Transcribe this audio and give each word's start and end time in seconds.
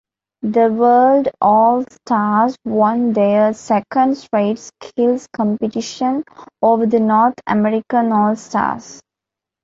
The 0.41 0.67
"World 0.73 1.27
All-Stars" 1.41 2.57
won 2.65 3.13
their 3.13 3.53
second-straight 3.53 4.57
skills 4.57 5.27
competition 5.31 6.23
over 6.59 6.87
the 6.87 6.99
"North 6.99 7.35
American 7.45 8.11
All-Stars". 8.11 8.99